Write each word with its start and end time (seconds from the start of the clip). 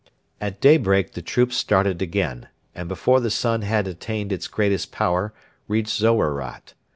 At 0.41 0.59
daybreak 0.61 1.11
the 1.11 1.21
troops 1.21 1.55
started 1.57 2.01
again, 2.01 2.47
and 2.73 2.89
before 2.89 3.19
the 3.19 3.29
sun 3.29 3.61
had 3.61 3.85
attained 3.85 4.31
its 4.31 4.47
greatest 4.47 4.91
power 4.91 5.31
reached 5.67 5.93
Zowarat. 5.95 6.73